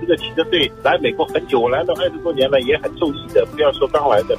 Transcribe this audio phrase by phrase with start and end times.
[0.00, 3.46] 这个骑着队来美国很久，我来了二十多年了，也很受益的。
[3.46, 4.36] 不要说刚来的，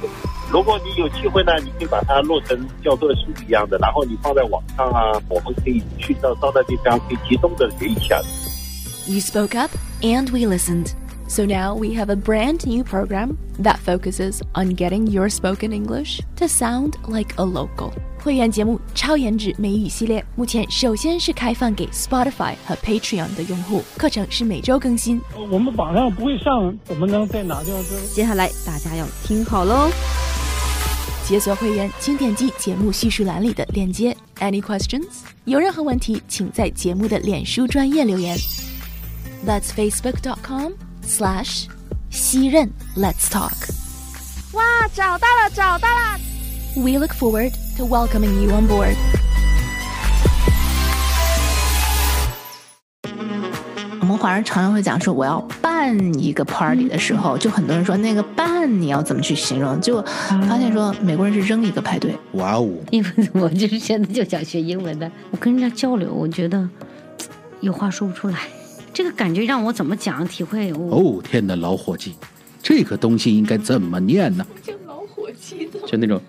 [0.52, 8.20] 如果你有机会呢，你可以把它落成教科书一样的，然后你放在网上啊，我们可以去到到那地方可以集中的学一下。
[9.06, 9.70] You spoke up
[10.02, 10.92] and we listened.
[11.28, 16.22] So now we have a brand new program that focuses on getting your spoken English
[16.36, 17.92] to sound like a local.
[18.18, 25.19] 会员节目 超颜值美语系列目前首先是开放给 Spotify 和 Patreon 的用户，课程是每周更新。
[25.51, 27.83] 我们网上不会上，怎么能在哪地方？
[28.13, 29.91] 接下来大家要听好喽！
[31.27, 34.15] 解锁会员，请点击节目叙述栏里的链接。
[34.37, 35.07] Any questions？
[35.43, 38.37] 有任何问题，请在节目的脸书专业留言。
[39.45, 41.65] That's facebook.com slash
[42.09, 43.51] 西任 Let's talk。
[44.53, 46.17] 哇，找到了，找到了
[46.77, 48.95] ！We look forward to welcoming you on board.
[53.99, 59.79] 我们华人常常会讲说，我要办一个 party 的时候，就很多人说那个办你要怎么去形容？
[59.81, 60.01] 就
[60.47, 62.15] 发现说美国人是扔一个派对。
[62.33, 62.69] 哇哦！
[62.91, 66.69] 因为我就是现在就想学英文的，我跟人家交流，我觉得
[67.61, 68.37] 有话说不出来，
[68.93, 70.71] 这个感觉让我怎么讲体会？
[70.73, 72.13] 哦天哪，老伙计，
[72.61, 74.45] 这个东西应该怎么念呢？
[74.61, 75.79] 就老伙计的。
[75.87, 76.21] 就那种。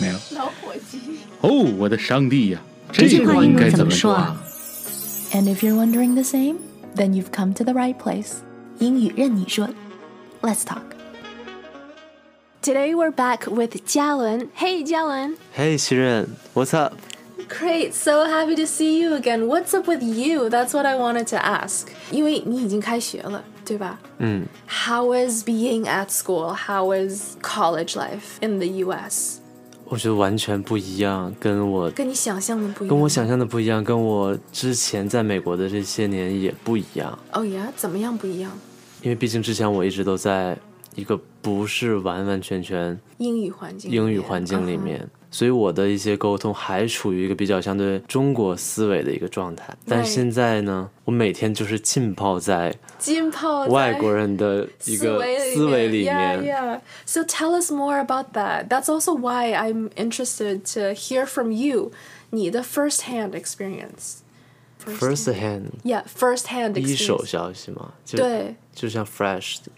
[0.01, 0.15] 没有。
[0.37, 0.99] 老伙计。
[1.41, 2.61] 哦，我的上帝呀！
[2.93, 4.41] 这句话应该怎么说啊
[5.33, 6.57] ？And if you're wondering the same,
[6.97, 8.37] then you've come to the right place.
[8.79, 9.69] 英语任你说
[10.43, 10.83] ，Let's talk.
[12.63, 14.49] Today we're back with Jialun.
[14.57, 15.37] Hey Jialun.
[15.55, 16.95] Hey XiRen, what's up?
[17.48, 19.48] Great, so happy to see you again.
[19.48, 20.50] What's up with you?
[20.50, 21.88] That's what I wanted to ask.
[22.12, 23.98] 因为你已经开学了，对吧？
[24.20, 24.46] 嗯。
[24.68, 26.54] How is being at school?
[26.54, 29.40] How is college life in the U.S.?
[29.86, 32.90] 我觉得完全不一样，跟我跟你想象的不一样。
[32.90, 37.18] 跟我想象的不一样，跟我之前在美国的这些年也不一样。
[37.34, 38.52] 哦呀，怎么样不一样？
[39.02, 40.56] 因为毕竟之前我一直都在
[40.96, 45.10] 一个不是完完全全英语环境英语环境里面。
[45.32, 55.24] 所以我的一些沟通还处于一个比较相对中国思维的一个状态，但现在呢，我每天就是浸泡在浸泡外国人的一个
[55.54, 56.44] 思维里面。
[56.44, 56.82] Yeah, yeah.
[57.06, 58.70] So tell us more about that.
[58.70, 61.92] That's also why I'm interested to hear from you.
[62.32, 64.22] 你的 first-hand experience.
[64.84, 65.74] First hand.
[65.84, 66.88] Yeah, first-hand experience.
[66.88, 69.72] 一手消息嘛，就对，就像 fresh 的。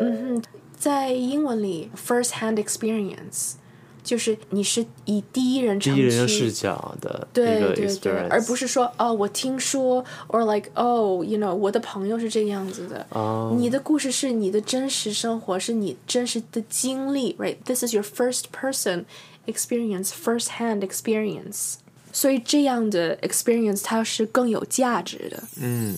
[0.00, 0.42] 嗯哼，
[0.76, 3.52] 在英文里，first-hand experience。
[4.02, 13.06] 就是你是以第一人称第一人视角的对对对，而不是说哦，我听说，or like 哦，you know，我的朋友是这个样子的。
[13.10, 19.04] 哦，你的故事是你的真实生活，是你真实的经历，right？This is your first person
[19.46, 21.74] experience, first hand experience。
[22.10, 25.42] 所以这样的 experience 它是更有价值的。
[25.60, 25.94] 嗯。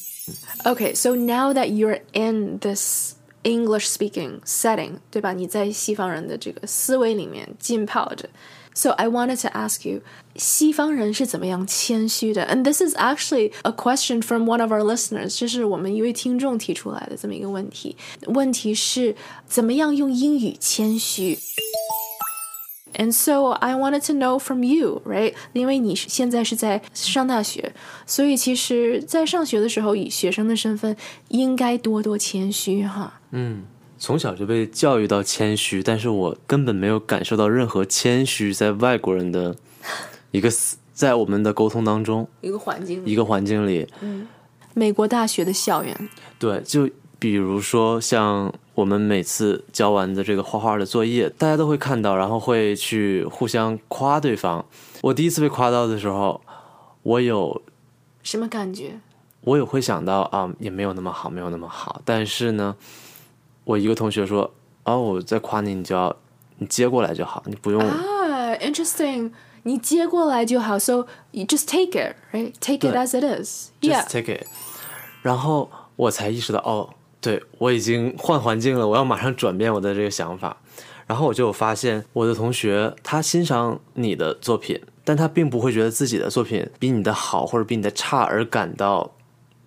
[0.64, 5.32] Okay, so now that you're in this English speaking setting，对吧？
[5.32, 8.28] 你在西方人的这个思维里面浸泡着。
[8.74, 10.00] So I wanted to ask you，
[10.36, 12.46] 西方人是怎么样谦虚的？
[12.46, 17.96] And this is actually a question from one of our listeners，这是我们一位听众提出来的这么一个问题。
[18.28, 19.14] 问题是
[19.46, 21.38] 怎么样用英语谦虚
[22.97, 25.35] ？And so I wanted to know from you, right？
[25.53, 27.73] 因为你现在是在上大学，
[28.07, 30.97] 所以其实，在上学的时候，以学生的身份，
[31.27, 33.21] 应该多多谦虚哈。
[33.29, 33.65] 嗯，
[33.99, 39.55] 从小就被教育到谦虚，但是我根本没有感受到任何谦虚在外国人的
[40.31, 40.51] 一个
[40.91, 43.87] 在我们的沟通当中一个环境一个环境里。
[44.01, 44.27] 嗯，
[44.73, 46.09] 美国大学的校园，
[46.39, 48.51] 对，就比如说像。
[48.77, 54.63] 我们每次交完的这个画画的作业，大家都会看到，然后会去互相夸对方。
[55.01, 56.39] 我第一次被夸到的时候，
[57.01, 57.59] 我有
[58.21, 58.99] 什么感觉？
[59.41, 61.99] 我也会想到啊，也没有那么好，没有那么好。
[62.05, 62.75] 但是呢，
[63.63, 64.53] 我一个同学说
[64.85, 66.15] ：“哦，我在夸你，你就要
[66.59, 69.31] 你接过来就好，你不用啊，interesting，
[69.63, 74.45] 你接过来就好，so you just take it，right？Take it as it is，yeah，just take it。
[75.23, 76.93] 然后我才意识到，哦。
[77.19, 80.57] 对我已经换环境了，我要马上转变我的这个想法。
[81.07, 89.15] 然后我就发现我的同学他欣赏你的作品，但他并不会觉得自己的作品比你的好或者比你的差而感到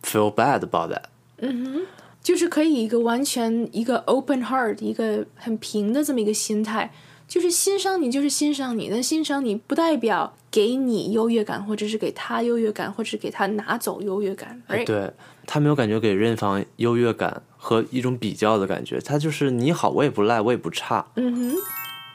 [0.02, 1.04] feel bad about that。
[1.38, 1.86] 嗯哼，
[2.22, 6.92] 就是可以一个完全一个 open heart，一个很平的这么一个心态，
[7.30, 14.60] 就是欣赏你就是欣赏你，但欣赏你不代表给你优越感，或者是给他优越感，或者是给他拿走优越感。
[14.84, 15.08] 对
[15.46, 21.06] 他没有感觉给任方优越感和一种比较的感觉，他就是你好我也不赖，我也不差。
[21.14, 21.54] 嗯哼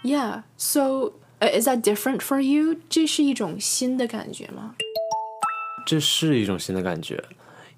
[0.04, 2.76] ，Yeah，so 呃，Is that different for you？
[2.90, 4.76] 这是一种新的感觉吗？
[5.88, 7.24] 这是一种新的感觉，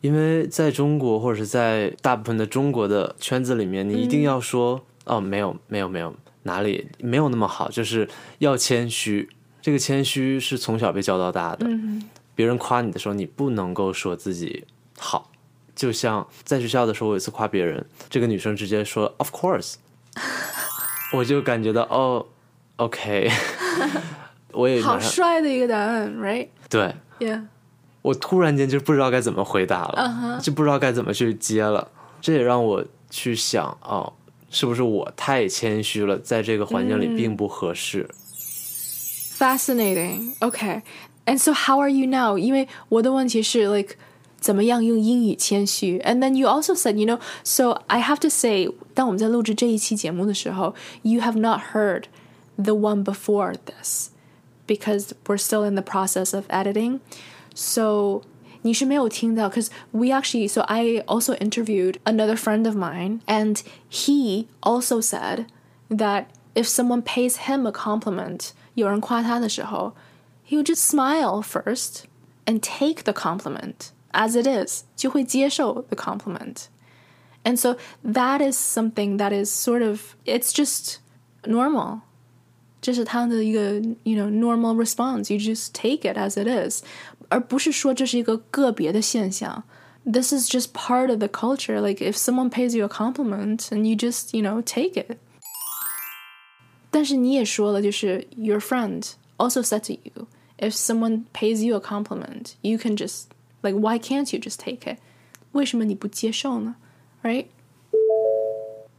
[0.01, 6.15] 因为在中国或者是在大部分的中国的圈子里面，你一定要说、哦，没有没有没有，
[6.47, 8.09] 哪里没有那么好，就是
[8.39, 9.29] 要谦虚。
[9.61, 11.67] 这个谦虚是从小被教到大的。
[11.69, 12.01] 嗯
[12.33, 14.65] 别人夸你的时候，你不能够说自己
[14.97, 15.31] 好。
[15.75, 19.75] 就像在学校的时候，我有一次夸别人，这个女生直接说 “Of course”，
[21.13, 22.25] 我就感觉到哦
[22.75, 23.31] ，OK，
[24.53, 26.94] 我也好帅的一个答案，right？Yeah。
[27.19, 27.39] 对。
[28.03, 31.91] 我突然间就不知道该怎么回答了就不知道该怎么去接了。
[32.21, 34.13] 这也让我去想，哦，
[34.50, 38.08] 是不是我太谦虚了，在这个环境里并不合适。
[39.38, 40.34] Fascinating.
[40.40, 40.82] Okay.
[41.24, 42.38] And so how are you now?
[42.38, 43.96] 因为我的问题是 like
[44.40, 51.60] 怎么样用英语谦虚 And then you also said, you know, so I have to say，当我们在录制这一期节目的时候，you have not
[51.72, 52.04] heard
[52.56, 54.10] the one before this
[54.66, 56.98] because we're still in the process of editing.
[57.54, 58.22] So
[58.66, 65.00] 你是没有听到 because we actually so I also interviewed another friend of mine and he also
[65.00, 65.46] said
[65.90, 69.94] that if someone pays him a compliment 有人夸他的时候
[70.48, 72.04] he would just smile first
[72.46, 76.66] and take the compliment as it is 就会接受 the compliment
[77.44, 80.98] and so that is something that is sort of it's just
[81.44, 82.00] normal
[82.82, 85.32] 这是他的一个 you know normal response.
[85.32, 86.82] You just take it as it is，
[87.28, 89.64] 而不是说这是一个个别的现象。
[90.04, 91.80] This is just part of the culture.
[91.80, 95.19] Like if someone pays you a compliment and you just you know take it.
[96.90, 100.26] 但是你也说了，就是 your friend also said to you,
[100.58, 103.26] if someone pays you a compliment, you can just
[103.62, 104.98] like why can't you just take it?
[105.52, 106.76] 为什么你不接受呢？
[107.22, 107.46] Right?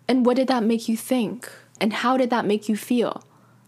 [0.07, 1.43] And what did that make you think?
[1.79, 3.21] And how did that make you feel?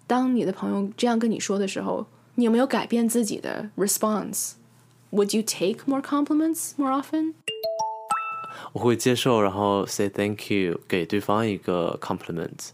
[0.08, 2.08] 当你的朋友这样跟你说的时候，
[2.40, 4.54] 你有没有改变自己的 response?
[5.12, 7.34] Would you take more compliments more often?
[8.74, 12.70] 我会接受，然后 say thank you，给对方一个 compliment。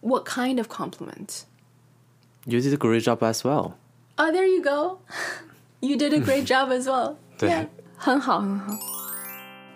[0.00, 1.42] What kind of compliment?
[2.44, 3.72] You did a great job as well。
[4.16, 4.98] Oh, there you go.
[5.80, 7.16] You did a great job as well.
[7.38, 7.68] 对 Yeah.
[7.96, 8.78] 很好，很好。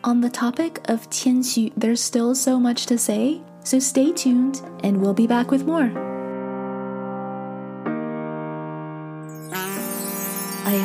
[0.02, 4.98] On the topic of 谦虚, there's still so much to say, so stay tuned and
[4.98, 5.90] we'll be back with more.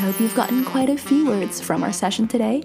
[0.03, 2.63] hope you've gotten quite a few words from our session today.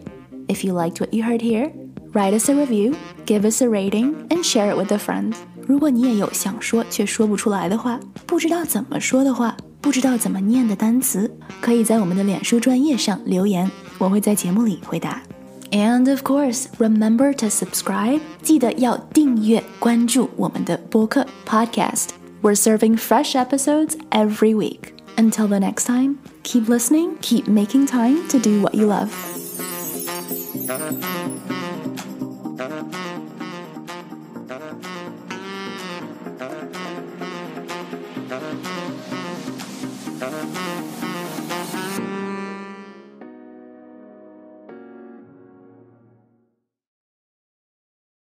[0.48, 1.72] If you liked what you heard here,
[2.12, 5.34] write us a review, give us a rating, and share it with a friend.
[5.66, 11.30] 如果你也有想说却说不出来的话，不知道怎么说的话，不知道怎么念的单词，
[11.60, 15.22] 可以在我们的脸书专页上留言，我会在节目里回答。
[15.70, 18.20] And of course, remember to subscribe.
[18.42, 22.08] 记得要订阅关注我们的播客 podcast.
[22.42, 24.92] We're serving fresh episodes every week.
[25.16, 26.18] Until the next time,
[26.49, 29.13] Keep listening, keep making time to do what you love.